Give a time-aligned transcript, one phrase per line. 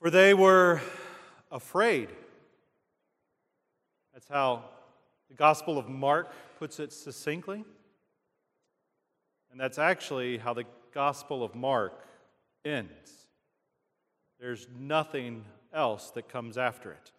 [0.00, 0.80] For they were
[1.52, 2.08] afraid.
[4.14, 4.64] That's how
[5.28, 7.64] the Gospel of Mark puts it succinctly.
[9.50, 11.92] And that's actually how the Gospel of Mark
[12.64, 13.28] ends.
[14.40, 17.12] There's nothing else that comes after it.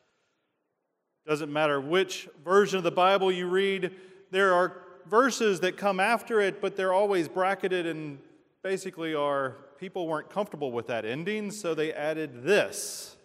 [1.27, 3.91] Doesn't matter which version of the Bible you read,
[4.31, 4.77] there are
[5.07, 8.17] verses that come after it, but they're always bracketed and
[8.63, 13.15] basically are people weren't comfortable with that ending, so they added this.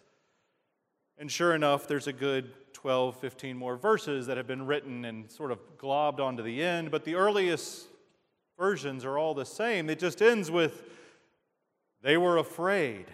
[1.18, 5.30] And sure enough, there's a good 12, 15 more verses that have been written and
[5.30, 7.88] sort of globbed onto the end, but the earliest
[8.58, 9.90] versions are all the same.
[9.90, 10.82] It just ends with,
[12.00, 13.04] they were afraid.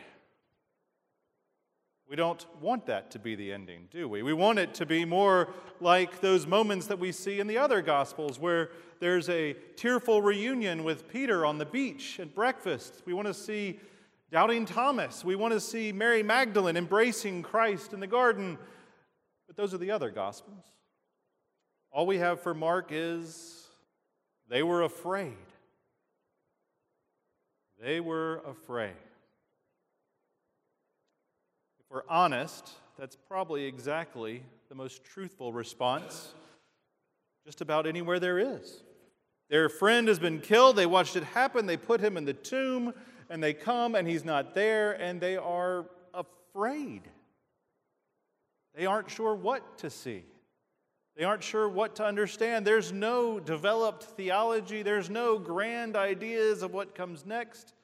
[2.12, 4.22] We don't want that to be the ending, do we?
[4.22, 5.48] We want it to be more
[5.80, 8.68] like those moments that we see in the other Gospels where
[9.00, 13.00] there's a tearful reunion with Peter on the beach at breakfast.
[13.06, 13.80] We want to see
[14.30, 15.24] doubting Thomas.
[15.24, 18.58] We want to see Mary Magdalene embracing Christ in the garden.
[19.46, 20.66] But those are the other Gospels.
[21.90, 23.70] All we have for Mark is
[24.50, 25.32] they were afraid.
[27.80, 28.92] They were afraid
[31.92, 36.32] we're honest, that's probably exactly the most truthful response
[37.44, 38.82] just about anywhere there is.
[39.50, 42.94] Their friend has been killed, they watched it happen, they put him in the tomb,
[43.28, 45.84] and they come and he's not there, and they are
[46.14, 47.02] afraid.
[48.74, 50.24] They aren't sure what to see.
[51.14, 52.66] They aren't sure what to understand.
[52.66, 57.74] There's no developed theology, there's no grand ideas of what comes next.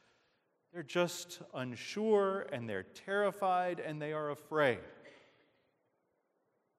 [0.73, 4.79] They're just unsure and they're terrified and they are afraid.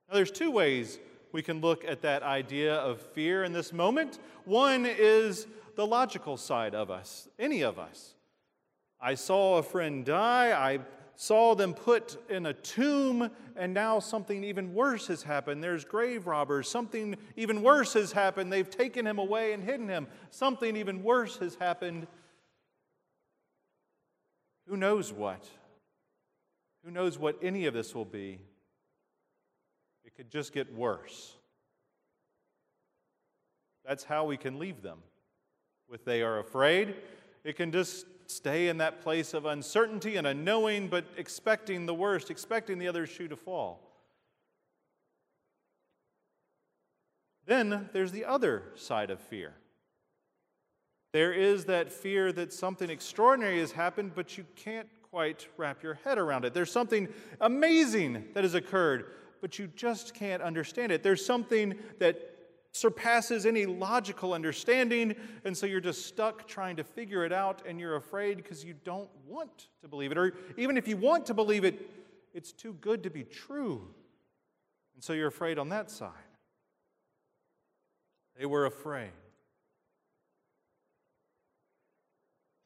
[0.07, 0.99] Now, there's two ways
[1.31, 4.19] we can look at that idea of fear in this moment.
[4.45, 8.15] One is the logical side of us, any of us.
[9.01, 10.79] I saw a friend die, I
[11.15, 15.61] saw them put in a tomb, and now something even worse has happened.
[15.61, 16.69] There's grave robbers.
[16.69, 18.51] Something even worse has happened.
[18.51, 20.07] They've taken him away and hidden him.
[20.31, 22.07] Something even worse has happened
[24.69, 25.43] who knows what?
[26.85, 28.39] Who knows what any of this will be?
[30.05, 31.33] It could just get worse.
[33.83, 34.99] That's how we can leave them.
[35.91, 36.95] If they are afraid,
[37.43, 42.29] it can just stay in that place of uncertainty and unknowing, but expecting the worst,
[42.29, 43.81] expecting the other shoe to fall.
[47.47, 49.55] Then there's the other side of fear.
[51.11, 55.95] There is that fear that something extraordinary has happened, but you can't quite wrap your
[55.95, 56.53] head around it.
[56.53, 57.07] There's something
[57.41, 59.05] amazing that has occurred,
[59.41, 61.01] but you just can't understand it.
[61.01, 62.35] There's something that
[62.71, 67.79] surpasses any logical understanding, and so you're just stuck trying to figure it out, and
[67.79, 70.17] you're afraid because you don't want to believe it.
[70.19, 71.89] Or even if you want to believe it,
[72.35, 73.87] it's too good to be true.
[74.93, 76.11] And so you're afraid on that side.
[78.37, 79.09] They were afraid.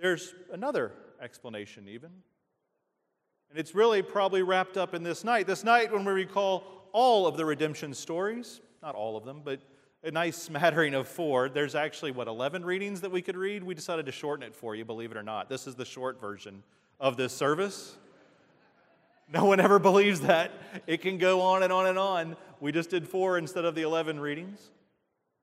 [0.03, 0.91] There's another
[1.21, 2.09] explanation, even.
[3.49, 5.47] And it's really probably wrapped up in this night.
[5.47, 9.61] This night, when we recall all of the redemption stories, not all of them, but
[10.03, 11.47] a nice smattering of four.
[11.47, 13.63] There's actually, what, 11 readings that we could read?
[13.63, 15.47] We decided to shorten it for you, believe it or not.
[15.47, 16.63] This is the short version
[16.99, 17.95] of this service.
[19.31, 20.51] No one ever believes that.
[20.85, 22.35] It can go on and on and on.
[22.59, 24.69] We just did four instead of the 11 readings.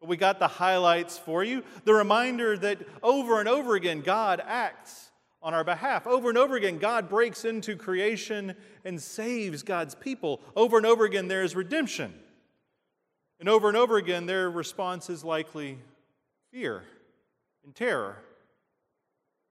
[0.03, 1.62] We got the highlights for you.
[1.84, 5.11] The reminder that over and over again, God acts
[5.43, 6.06] on our behalf.
[6.06, 10.41] Over and over again, God breaks into creation and saves God's people.
[10.56, 12.15] Over and over again, there is redemption.
[13.41, 15.78] And over and over again, their response is likely
[16.50, 16.82] fear
[17.65, 18.17] and terror.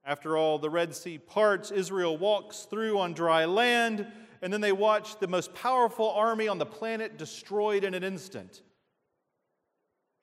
[0.04, 4.06] After all, the Red Sea parts, Israel walks through on dry land,
[4.42, 8.62] and then they watch the most powerful army on the planet destroyed in an instant.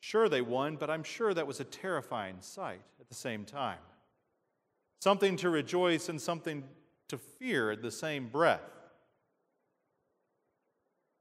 [0.07, 3.79] Sure, they won, but I'm sure that was a terrifying sight at the same time.
[5.01, 6.63] Something to rejoice and something
[7.09, 8.62] to fear at the same breath.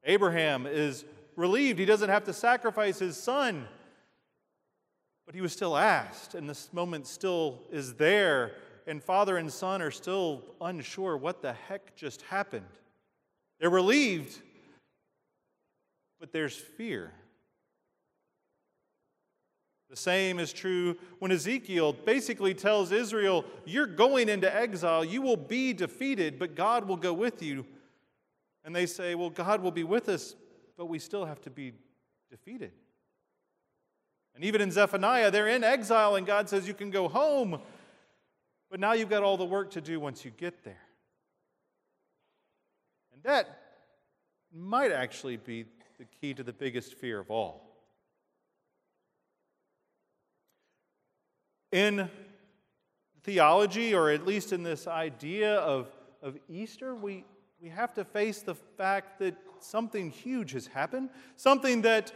[0.05, 1.03] Abraham is
[1.35, 1.79] relieved.
[1.79, 3.67] He doesn't have to sacrifice his son.
[5.25, 8.53] But he was still asked, and this moment still is there,
[8.87, 12.63] and father and son are still unsure what the heck just happened.
[13.59, 14.41] They're relieved,
[16.21, 17.11] but there's fear.
[19.89, 25.37] The same is true when Ezekiel basically tells Israel, You're going into exile, you will
[25.37, 27.65] be defeated, but God will go with you.
[28.65, 30.35] And they say, Well, God will be with us,
[30.77, 31.73] but we still have to be
[32.29, 32.71] defeated.
[34.35, 37.61] And even in Zephaniah, they're in exile, and God says, You can go home,
[38.69, 40.81] but now you've got all the work to do once you get there.
[43.13, 43.61] And that
[44.53, 45.65] might actually be
[45.97, 47.66] the key to the biggest fear of all.
[51.71, 52.09] In
[53.23, 55.89] theology, or at least in this idea of,
[56.21, 57.25] of Easter, we,
[57.61, 62.13] we have to face the fact that something huge has happened, something that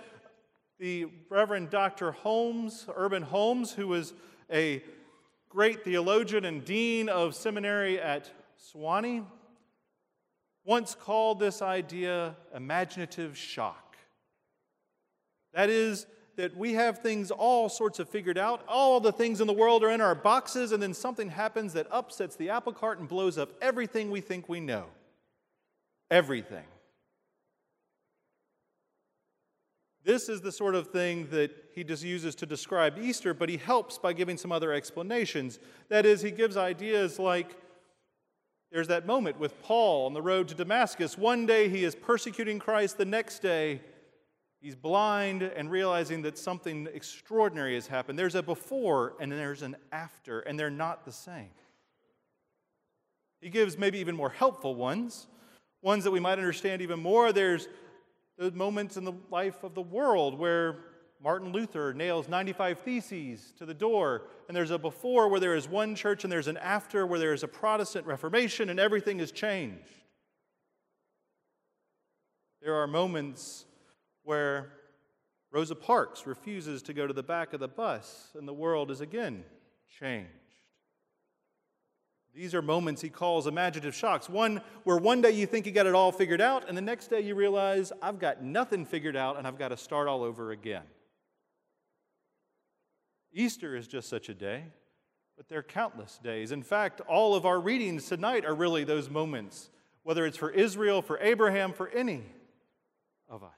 [0.80, 2.12] the Reverend Dr.
[2.12, 4.14] Holmes, Urban Holmes, who was
[4.52, 4.82] a
[5.50, 9.26] great theologian and dean of seminary at Sewanee,
[10.64, 13.98] once called this idea imaginative shock.
[15.54, 18.64] That is, that we have things all sorts of figured out.
[18.68, 21.88] All the things in the world are in our boxes, and then something happens that
[21.92, 24.86] upsets the apple cart and blows up everything we think we know.
[26.10, 26.66] Everything.
[30.04, 33.58] This is the sort of thing that he just uses to describe Easter, but he
[33.58, 35.60] helps by giving some other explanations.
[35.90, 37.56] That is, he gives ideas like
[38.72, 41.18] there's that moment with Paul on the road to Damascus.
[41.18, 43.82] One day he is persecuting Christ, the next day
[44.62, 48.18] he's blind and realizing that something extraordinary has happened.
[48.18, 51.50] There's a before and there's an after, and they're not the same.
[53.42, 55.28] He gives maybe even more helpful ones,
[55.82, 57.34] ones that we might understand even more.
[57.34, 57.68] There's
[58.38, 60.78] those moments in the life of the world where
[61.24, 65.68] Martin Luther nails 95 Theses to the door, and there's a before where there is
[65.68, 69.32] one church, and there's an after where there is a Protestant Reformation, and everything is
[69.32, 69.86] changed.
[72.62, 73.66] There are moments
[74.24, 74.74] where
[75.52, 79.02] Rosa Parks refuses to go to the back of the bus, and the world is
[79.02, 79.44] again
[80.00, 80.30] changed.
[82.34, 84.30] These are moments he calls imaginative shocks.
[84.30, 87.08] One where one day you think you got it all figured out, and the next
[87.08, 90.52] day you realize, I've got nothing figured out, and I've got to start all over
[90.52, 90.84] again.
[93.34, 94.64] Easter is just such a day,
[95.36, 96.54] but there are countless days.
[96.54, 99.70] In fact, all of our readings tonight are really those moments,
[100.04, 102.24] whether it's for Israel, for Abraham, for any
[103.28, 103.52] of us.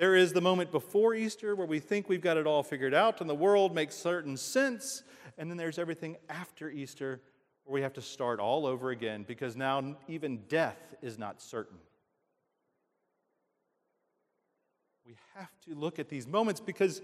[0.00, 3.20] There is the moment before Easter where we think we've got it all figured out
[3.20, 5.02] and the world makes certain sense.
[5.36, 7.20] And then there's everything after Easter
[7.64, 11.76] where we have to start all over again because now even death is not certain.
[15.06, 17.02] We have to look at these moments because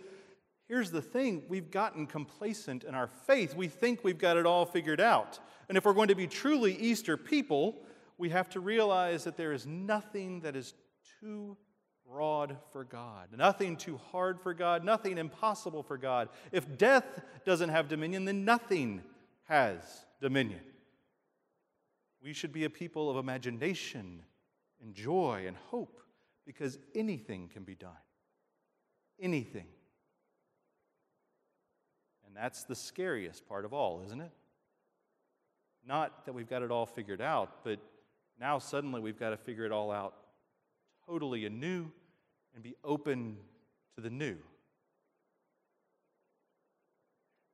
[0.67, 3.55] here's the thing we've gotten complacent in our faith.
[3.55, 5.39] We think we've got it all figured out.
[5.69, 7.77] And if we're going to be truly Easter people,
[8.17, 10.73] we have to realize that there is nothing that is
[11.21, 11.59] too
[12.11, 16.29] broad for God, nothing too hard for God, nothing impossible for God.
[16.53, 17.05] If death
[17.45, 19.03] doesn't have dominion, then nothing
[19.45, 19.83] has
[20.21, 20.61] dominion.
[22.23, 24.23] We should be a people of imagination
[24.83, 26.01] and joy and hope
[26.45, 27.91] because anything can be done.
[29.21, 29.67] Anything.
[32.27, 34.33] And that's the scariest part of all, isn't it?
[35.87, 37.79] Not that we've got it all figured out, but
[38.41, 40.15] now suddenly we've got to figure it all out
[41.09, 41.87] totally anew
[42.55, 43.37] and be open
[43.95, 44.37] to the new.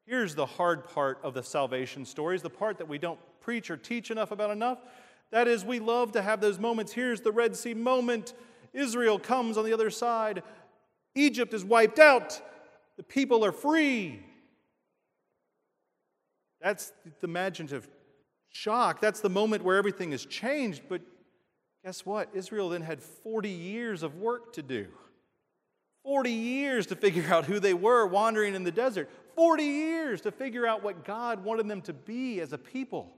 [0.06, 3.76] Here's the hard part of the salvation stories, the part that we don't preach or
[3.76, 4.78] teach enough about enough.
[5.30, 6.92] That is, we love to have those moments.
[6.92, 8.34] Here's the Red Sea moment.
[8.72, 10.42] Israel comes on the other side.
[11.14, 12.40] Egypt is wiped out.
[12.96, 14.20] The people are free.
[16.60, 17.88] That's the imaginative
[18.50, 19.00] shock.
[19.00, 20.82] That's the moment where everything is changed.
[20.88, 21.02] But
[21.84, 22.28] Guess what?
[22.34, 24.88] Israel then had 40 years of work to do.
[26.04, 29.10] 40 years to figure out who they were wandering in the desert.
[29.34, 33.12] 40 years to figure out what God wanted them to be as a people.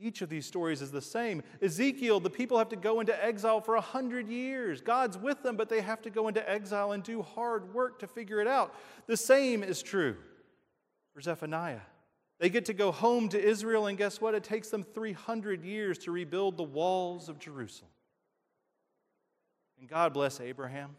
[0.00, 1.42] Each of these stories is the same.
[1.60, 4.80] Ezekiel, the people have to go into exile for 100 years.
[4.80, 8.08] God's with them, but they have to go into exile and do hard work to
[8.08, 8.74] figure it out.
[9.06, 10.16] The same is true
[11.14, 11.82] for Zephaniah.
[12.42, 14.34] They get to go home to Israel, and guess what?
[14.34, 17.92] It takes them 300 years to rebuild the walls of Jerusalem.
[19.78, 20.96] And God bless Abraham,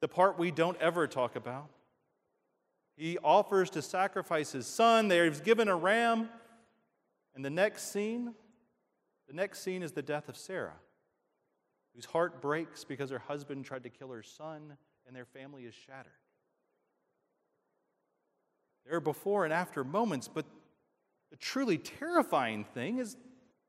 [0.00, 1.68] the part we don't ever talk about.
[2.96, 5.06] He offers to sacrifice his son.
[5.06, 6.28] There he's given a ram.
[7.36, 8.34] And the next scene,
[9.28, 10.80] the next scene is the death of Sarah,
[11.94, 15.76] whose heart breaks because her husband tried to kill her son, and their family is
[15.76, 16.10] shattered.
[18.84, 20.44] There are before and after moments, but
[21.36, 23.14] the truly terrifying thing is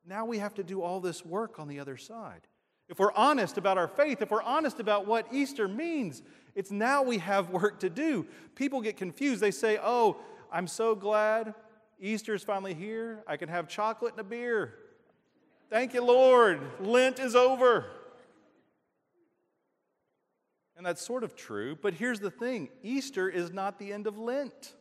[0.06, 2.48] now we have to do all this work on the other side.
[2.88, 6.22] If we're honest about our faith, if we're honest about what Easter means,
[6.56, 8.26] it's now we have work to do.
[8.56, 9.42] People get confused.
[9.42, 10.16] They say, Oh,
[10.50, 11.56] I'm so glad
[12.00, 13.22] Easter's finally here.
[13.28, 14.74] I can have chocolate and a beer.
[15.70, 16.62] Thank you, Lord.
[16.80, 17.88] Lent is over.
[20.78, 24.18] And that's sort of true, but here's the thing Easter is not the end of
[24.18, 24.74] Lent.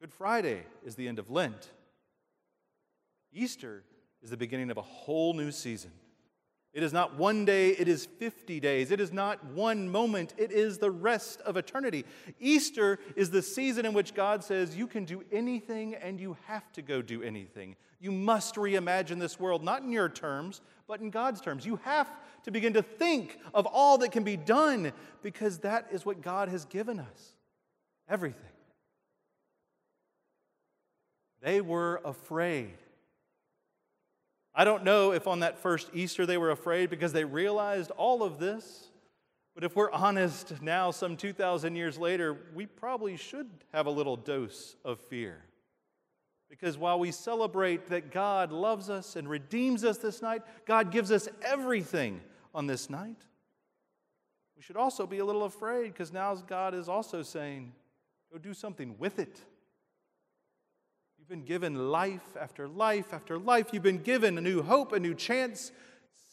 [0.00, 1.70] Good Friday is the end of Lent.
[3.32, 3.82] Easter
[4.22, 5.90] is the beginning of a whole new season.
[6.74, 8.90] It is not one day, it is 50 days.
[8.90, 12.04] It is not one moment, it is the rest of eternity.
[12.38, 16.70] Easter is the season in which God says, You can do anything and you have
[16.72, 17.76] to go do anything.
[17.98, 21.64] You must reimagine this world, not in your terms, but in God's terms.
[21.64, 22.10] You have
[22.42, 26.50] to begin to think of all that can be done because that is what God
[26.50, 27.32] has given us
[28.06, 28.50] everything.
[31.46, 32.74] They were afraid.
[34.52, 38.24] I don't know if on that first Easter they were afraid because they realized all
[38.24, 38.88] of this.
[39.54, 44.16] But if we're honest now, some 2,000 years later, we probably should have a little
[44.16, 45.36] dose of fear.
[46.50, 51.12] Because while we celebrate that God loves us and redeems us this night, God gives
[51.12, 52.22] us everything
[52.56, 53.22] on this night.
[54.56, 57.72] We should also be a little afraid because now God is also saying,
[58.32, 59.40] go do something with it.
[61.26, 63.70] You've been given life after life after life.
[63.72, 65.72] You've been given a new hope, a new chance.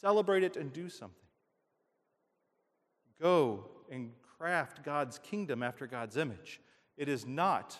[0.00, 1.16] Celebrate it and do something.
[3.20, 6.60] Go and craft God's kingdom after God's image.
[6.96, 7.76] It is not,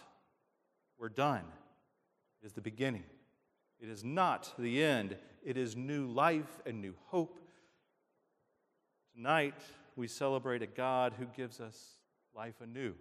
[0.98, 1.44] we're done.
[2.42, 3.04] It is the beginning.
[3.78, 5.16] It is not the end.
[5.44, 7.38] It is new life and new hope.
[9.14, 9.62] Tonight,
[9.94, 11.90] we celebrate a God who gives us
[12.34, 12.94] life anew.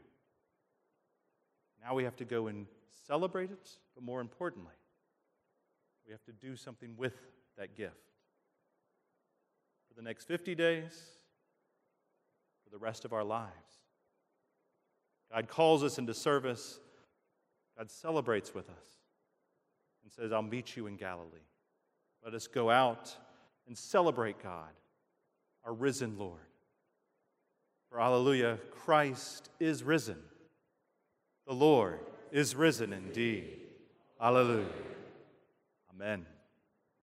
[1.83, 2.67] Now we have to go and
[3.07, 4.73] celebrate it, but more importantly,
[6.05, 7.15] we have to do something with
[7.57, 7.95] that gift.
[9.87, 11.01] For the next 50 days,
[12.63, 13.51] for the rest of our lives.
[15.31, 16.79] God calls us into service.
[17.77, 18.85] God celebrates with us
[20.03, 21.47] and says, I'll meet you in Galilee.
[22.23, 23.15] Let us go out
[23.67, 24.69] and celebrate God,
[25.63, 26.39] our risen Lord.
[27.89, 30.17] For Alleluia, Christ is risen.
[31.47, 31.99] The Lord
[32.33, 33.59] is risen indeed.
[34.19, 34.65] Alleluia.
[35.93, 36.25] Amen.